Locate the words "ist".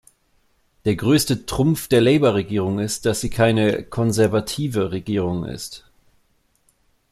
2.79-3.05, 5.45-5.91